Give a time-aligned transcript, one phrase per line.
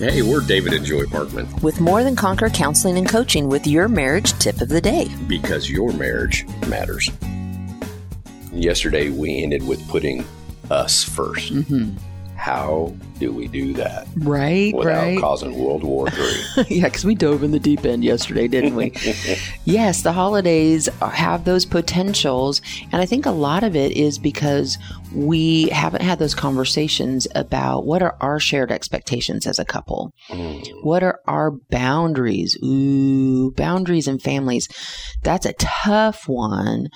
[0.00, 3.86] Hey, we're David and Joy Parkman with More Than Conquer Counseling and Coaching with your
[3.86, 5.08] marriage tip of the day.
[5.28, 7.10] because your marriage matters.
[8.50, 10.24] Yesterday, we ended with putting
[10.70, 11.98] us 1st
[12.50, 16.66] How do we do that Right, without causing World War III?
[16.68, 18.92] yeah, because we dove in the deep end yesterday, didn't we?
[19.64, 22.60] yes, the holidays have those potentials.
[22.90, 24.78] And I think a lot of it is because
[25.14, 30.12] we haven't had those conversations about what are our shared expectations as a couple?
[30.82, 32.58] What are our boundaries?
[32.64, 34.68] Ooh, boundaries and families.
[35.22, 36.88] That's a tough one.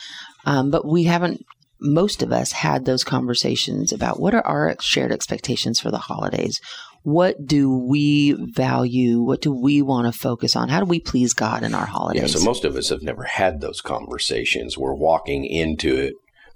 [0.47, 1.45] Um, but we haven't
[1.85, 6.61] most of us had those conversations about what are our shared expectations for the holidays
[7.05, 11.35] what do we value what do we want to focus on how do we please
[11.35, 12.23] god in our holidays?
[12.23, 14.79] yeah, so most of us have never had those conversations.
[14.79, 16.15] We're walking into it,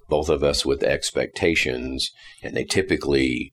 [0.08, 2.10] both of us with expectations,
[2.42, 3.52] and they typically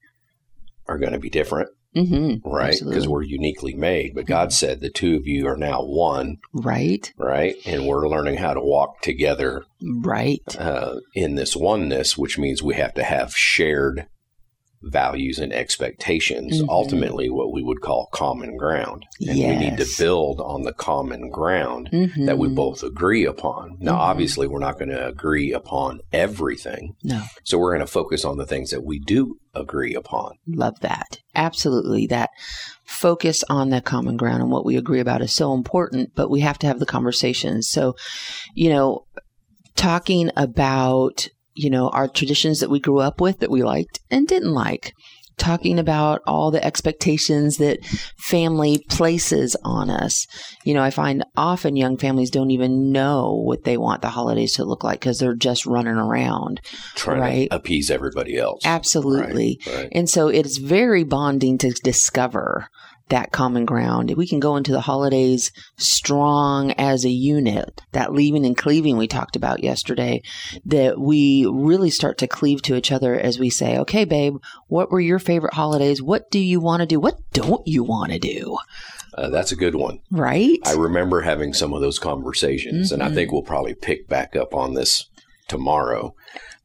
[0.87, 2.75] are going to be different, mm-hmm, right?
[2.83, 4.15] Because we're uniquely made.
[4.15, 7.55] But God said the two of you are now one, right right?
[7.65, 12.75] And we're learning how to walk together right uh, in this oneness, which means we
[12.75, 14.07] have to have shared
[14.85, 16.69] values and expectations, Mhm.
[16.69, 19.05] ultimately, what we would call common ground.
[19.27, 21.89] And we need to build on the common ground
[22.25, 22.55] that we Mhm.
[22.55, 23.77] both agree upon.
[23.79, 23.99] Now, Mhm.
[23.99, 26.95] obviously, we're not going to agree upon everything.
[27.03, 30.33] no So we're going to focus on the things that we do agree upon.
[30.47, 31.19] Love that.
[31.33, 32.07] Absolutely.
[32.07, 32.29] That
[32.85, 36.41] focus on that common ground and what we agree about is so important, but we
[36.41, 37.69] have to have the conversations.
[37.69, 37.95] So,
[38.53, 39.05] you know,
[39.75, 44.27] talking about, you know, our traditions that we grew up with that we liked and
[44.27, 44.93] didn't like.
[45.37, 47.83] Talking about all the expectations that
[48.15, 50.27] family places on us.
[50.63, 54.53] You know, I find often young families don't even know what they want the holidays
[54.53, 56.61] to look like because they're just running around.
[56.95, 57.49] Trying Right.
[57.49, 58.61] to appease everybody else.
[58.63, 59.59] Absolutely.
[59.67, 59.89] Right, right.
[59.91, 62.69] And so it's very bonding to discover
[63.09, 64.13] that common ground.
[64.15, 69.07] We can go into the holidays strong as a unit, that leaving and cleaving we
[69.07, 70.23] talked about yesterday,
[70.65, 74.37] that we really start to cleave to each other as we say, okay, babe,
[74.67, 76.01] what were your favorite holidays?
[76.01, 76.99] What do you want to do?
[76.99, 78.57] What don't you want to do?
[79.13, 79.99] Uh, that's a good one.
[80.11, 80.59] Right?
[80.65, 83.13] I remember having some of those conversations, and I Mhm.
[83.13, 85.05] think we'll probably pick back up on this
[85.47, 86.13] tomorrow.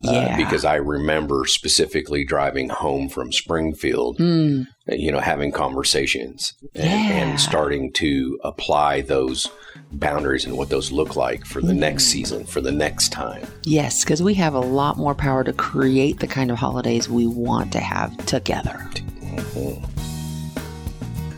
[0.02, 4.62] uh, because I remember specifically driving home from Springfield, Hmm.
[4.88, 7.16] you know, having conversations and, Yeah.
[7.18, 9.46] and starting to apply those
[9.92, 12.12] boundaries and what those look like for the next Mm.
[12.12, 13.46] season, for the next time.
[13.64, 17.26] Yes, because we have a lot more power to create the kind of holidays we
[17.26, 18.88] want to have together.